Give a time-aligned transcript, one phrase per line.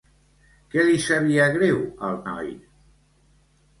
[0.75, 1.79] Què li sabia greu
[2.11, 2.53] al noi?